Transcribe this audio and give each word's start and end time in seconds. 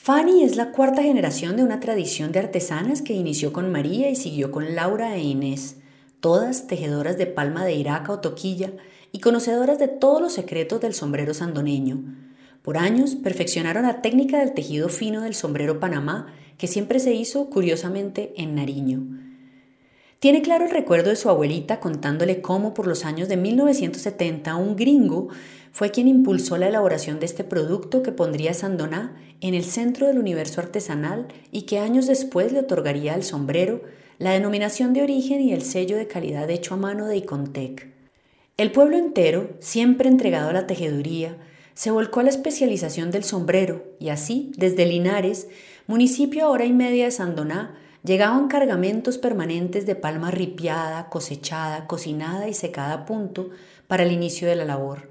Fanny 0.00 0.42
es 0.42 0.56
la 0.56 0.70
cuarta 0.70 1.02
generación 1.02 1.56
de 1.56 1.64
una 1.64 1.80
tradición 1.80 2.32
de 2.32 2.38
artesanas 2.38 3.02
que 3.02 3.12
inició 3.12 3.52
con 3.52 3.70
María 3.70 4.08
y 4.08 4.16
siguió 4.16 4.50
con 4.50 4.74
Laura 4.74 5.14
e 5.16 5.20
Inés, 5.20 5.76
todas 6.20 6.66
tejedoras 6.66 7.18
de 7.18 7.26
palma 7.26 7.64
de 7.66 7.74
iraca 7.74 8.12
o 8.12 8.20
toquilla 8.20 8.72
y 9.12 9.18
conocedoras 9.18 9.78
de 9.78 9.88
todos 9.88 10.22
los 10.22 10.32
secretos 10.32 10.80
del 10.80 10.94
sombrero 10.94 11.34
sandoneño. 11.34 12.16
Por 12.62 12.78
años 12.78 13.16
perfeccionaron 13.16 13.82
la 13.82 14.00
técnica 14.00 14.38
del 14.38 14.54
tejido 14.54 14.88
fino 14.88 15.20
del 15.20 15.34
sombrero 15.34 15.78
Panamá, 15.78 16.32
que 16.56 16.68
siempre 16.68 17.00
se 17.00 17.12
hizo 17.12 17.50
curiosamente 17.50 18.32
en 18.38 18.54
Nariño. 18.54 19.02
Tiene 20.20 20.42
claro 20.42 20.64
el 20.64 20.72
recuerdo 20.72 21.10
de 21.10 21.16
su 21.16 21.30
abuelita 21.30 21.78
contándole 21.78 22.40
cómo 22.40 22.74
por 22.74 22.88
los 22.88 23.04
años 23.04 23.28
de 23.28 23.36
1970 23.36 24.56
un 24.56 24.74
gringo 24.74 25.28
fue 25.70 25.92
quien 25.92 26.08
impulsó 26.08 26.56
la 26.56 26.66
elaboración 26.66 27.20
de 27.20 27.26
este 27.26 27.44
producto 27.44 28.02
que 28.02 28.10
pondría 28.10 28.52
Sandoná 28.52 29.16
en 29.40 29.54
el 29.54 29.62
centro 29.62 30.08
del 30.08 30.18
universo 30.18 30.60
artesanal 30.60 31.28
y 31.52 31.62
que 31.62 31.78
años 31.78 32.08
después 32.08 32.50
le 32.50 32.58
otorgaría 32.58 33.14
al 33.14 33.22
sombrero 33.22 33.82
la 34.18 34.32
denominación 34.32 34.92
de 34.92 35.02
origen 35.02 35.40
y 35.40 35.52
el 35.52 35.62
sello 35.62 35.96
de 35.96 36.08
calidad 36.08 36.50
hecho 36.50 36.74
a 36.74 36.78
mano 36.78 37.06
de 37.06 37.18
Icontec. 37.18 37.86
El 38.56 38.72
pueblo 38.72 38.96
entero, 38.96 39.50
siempre 39.60 40.08
entregado 40.08 40.48
a 40.48 40.52
la 40.52 40.66
tejeduría, 40.66 41.36
se 41.74 41.92
volcó 41.92 42.18
a 42.18 42.22
la 42.24 42.30
especialización 42.30 43.12
del 43.12 43.22
sombrero 43.22 43.84
y 44.00 44.08
así, 44.08 44.50
desde 44.56 44.84
Linares, 44.84 45.46
municipio 45.86 46.44
a 46.44 46.48
hora 46.48 46.64
y 46.64 46.72
media 46.72 47.04
de 47.04 47.12
Sandoná, 47.12 47.78
llegaban 48.08 48.48
cargamentos 48.48 49.18
permanentes 49.18 49.84
de 49.84 49.94
palma 49.94 50.30
ripiada, 50.30 51.10
cosechada, 51.10 51.86
cocinada 51.86 52.48
y 52.48 52.54
secada 52.54 52.94
a 52.94 53.04
punto 53.04 53.50
para 53.86 54.02
el 54.02 54.12
inicio 54.12 54.48
de 54.48 54.56
la 54.56 54.64
labor. 54.64 55.10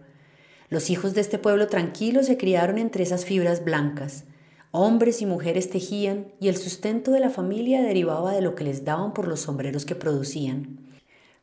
Los 0.70 0.90
hijos 0.90 1.14
de 1.14 1.22
este 1.22 1.38
pueblo 1.38 1.68
tranquilo 1.68 2.24
se 2.24 2.38
criaron 2.38 2.80
entre 2.80 3.04
esas 3.04 3.24
fibras 3.24 3.64
blancas. 3.64 4.24
Hombres 4.72 5.22
y 5.22 5.28
mujeres 5.28 5.70
tejían 5.70 6.34
y 6.40 6.48
el 6.48 6.58
sustento 6.58 7.12
de 7.12 7.20
la 7.20 7.30
familia 7.30 7.84
derivaba 7.84 8.34
de 8.34 8.42
lo 8.42 8.56
que 8.56 8.64
les 8.64 8.84
daban 8.84 9.14
por 9.14 9.28
los 9.28 9.42
sombreros 9.42 9.86
que 9.86 9.96
producían. 9.96 10.80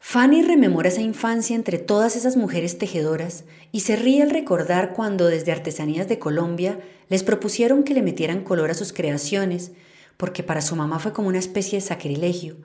Fanny 0.01 0.43
rememora 0.43 0.89
esa 0.89 1.03
infancia 1.03 1.55
entre 1.55 1.79
todas 1.79 2.17
esas 2.17 2.37
mujeres 2.37 2.79
tejedoras 2.79 3.45
y 3.71 3.81
se 3.81 3.95
ríe 3.95 4.23
al 4.23 4.31
recordar 4.31 4.93
cuando 4.93 5.29
desde 5.29 5.53
Artesanías 5.53 6.09
de 6.09 6.19
Colombia 6.19 6.81
les 7.09 7.23
propusieron 7.23 7.85
que 7.85 7.95
le 7.95 8.03
metieran 8.03 8.43
color 8.43 8.71
a 8.71 8.75
sus 8.75 8.93
creaciones, 8.93 9.73
porque 10.17 10.43
para 10.43 10.63
su 10.63 10.77
mamá 10.77 10.99
fue 10.99 11.13
como 11.13 11.29
una 11.29 11.39
especie 11.39 11.79
de 11.79 11.87
sacrilegio. 11.87 12.57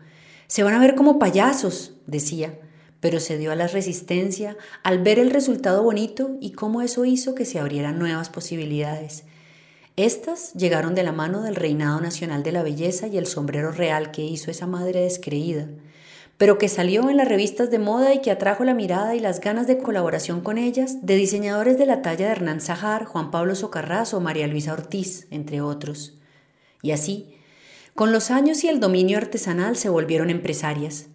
Se 0.48 0.64
van 0.64 0.74
a 0.74 0.80
ver 0.80 0.96
como 0.96 1.20
payasos, 1.20 1.94
decía, 2.08 2.60
pero 3.00 3.20
se 3.20 3.38
dio 3.38 3.52
a 3.52 3.56
la 3.56 3.68
resistencia 3.68 4.58
al 4.84 5.00
ver 5.00 5.20
el 5.20 5.32
resultado 5.32 5.84
bonito 5.84 6.38
y 6.42 6.52
cómo 6.52 6.82
eso 6.82 7.06
hizo 7.06 7.36
que 7.36 7.46
se 7.46 7.60
abrieran 7.60 8.00
nuevas 8.00 8.30
posibilidades. 8.30 9.24
Estas 9.96 10.54
llegaron 10.54 10.96
de 10.96 11.04
la 11.04 11.12
mano 11.12 11.42
del 11.42 11.56
Reinado 11.56 12.00
Nacional 12.00 12.42
de 12.44 12.52
la 12.52 12.64
Belleza 12.64 13.08
y 13.08 13.18
el 13.18 13.26
sombrero 13.26 13.72
real 13.72 14.12
que 14.12 14.24
hizo 14.24 14.50
esa 14.50 14.66
madre 14.66 15.02
descreída, 15.02 15.68
pero 16.38 16.58
que 16.58 16.70
salió 16.70 17.10
en 17.10 17.18
las 17.18 17.28
revistas 17.28 17.70
de 17.70 17.80
moda 17.80 18.14
y 18.14 18.22
que 18.22 18.32
atrajo 18.32 18.64
la 18.64 18.74
mirada 18.74 19.14
y 19.16 19.20
las 19.20 19.42
ganas 19.42 19.68
de 19.68 19.78
colaboración 19.78 20.40
con 20.40 20.58
ellas 20.58 21.06
de 21.06 21.16
diseñadores 21.16 21.78
de 21.78 21.86
la 21.86 22.02
talla 22.02 22.28
de 22.28 22.32
Hernán 22.32 22.62
Sajar, 22.62 23.04
Juan 23.04 23.30
Pablo 23.30 23.56
Socarrás 23.56 24.14
o 24.14 24.22
María 24.22 24.48
Luisa 24.48 24.72
Ortiz, 24.72 25.28
entre 25.32 25.60
otros. 25.60 26.18
Y 26.82 26.92
así, 26.92 27.36
con 28.00 28.14
los 28.14 28.32
años 28.32 28.64
y 28.64 28.70
el 28.70 28.80
dominio 28.80 29.18
artesanal 29.18 29.76
se 29.76 29.90
volvieron 29.90 30.30
empresarias. 30.30 31.08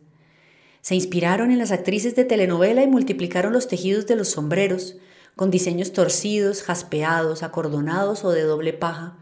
Se 0.82 0.94
inspiraron 0.94 1.50
en 1.50 1.56
las 1.56 1.72
actrices 1.72 2.14
de 2.14 2.26
telenovela 2.26 2.82
y 2.82 2.86
multiplicaron 2.86 3.54
los 3.54 3.68
tejidos 3.68 4.06
de 4.06 4.16
los 4.16 4.28
sombreros, 4.28 4.98
con 5.34 5.50
diseños 5.50 5.94
torcidos, 5.94 6.62
jaspeados, 6.62 7.42
acordonados 7.42 8.22
o 8.26 8.32
de 8.32 8.42
doble 8.42 8.74
paja, 8.74 9.16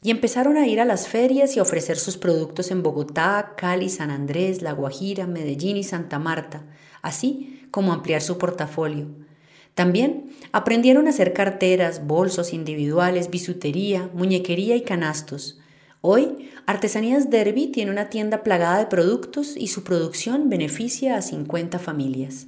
y 0.00 0.12
empezaron 0.12 0.56
a 0.56 0.68
ir 0.68 0.78
a 0.78 0.84
las 0.84 1.08
ferias 1.08 1.56
y 1.56 1.58
a 1.58 1.62
ofrecer 1.62 1.96
sus 1.96 2.16
productos 2.16 2.70
en 2.70 2.84
Bogotá, 2.84 3.54
Cali, 3.56 3.88
San 3.88 4.12
Andrés, 4.12 4.62
La 4.62 4.70
Guajira, 4.70 5.26
Medellín 5.26 5.76
y 5.76 5.82
Santa 5.82 6.20
Marta, 6.20 6.66
así 7.02 7.66
como 7.72 7.92
ampliar 7.92 8.22
su 8.22 8.38
portafolio. 8.38 9.08
También 9.74 10.30
aprendieron 10.52 11.08
a 11.08 11.10
hacer 11.10 11.32
carteras, 11.32 12.06
bolsos 12.06 12.52
individuales, 12.52 13.28
bisutería, 13.28 14.08
muñequería 14.14 14.76
y 14.76 14.82
canastos, 14.82 15.58
Hoy, 16.00 16.50
Artesanías 16.66 17.28
Derby 17.28 17.68
tiene 17.68 17.90
una 17.90 18.08
tienda 18.08 18.44
plagada 18.44 18.78
de 18.78 18.86
productos 18.86 19.56
y 19.56 19.66
su 19.66 19.82
producción 19.82 20.48
beneficia 20.48 21.16
a 21.16 21.22
50 21.22 21.80
familias. 21.80 22.46